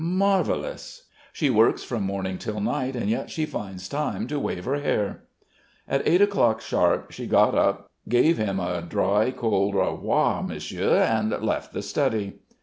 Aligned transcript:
Marvellous! 0.03 1.03
She 1.31 1.51
works 1.51 1.83
from 1.83 2.01
morning 2.01 2.39
till 2.39 2.59
night 2.59 2.95
and 2.95 3.07
yet 3.07 3.29
she 3.29 3.45
finds 3.45 3.87
time 3.87 4.25
to 4.29 4.39
wave 4.39 4.65
her 4.65 4.79
hair." 4.79 5.25
At 5.87 6.01
eight 6.07 6.23
o'clock 6.23 6.59
sharp 6.59 7.11
she 7.11 7.27
got 7.27 7.53
up, 7.53 7.91
gave 8.09 8.39
him 8.39 8.59
a 8.59 8.81
dry, 8.81 9.29
cold 9.29 9.75
"Au 9.75 9.91
revoir, 9.91 10.41
Monsieur," 10.41 10.95
and 11.01 11.29
left 11.29 11.71
the 11.71 11.83
study. 11.83 12.39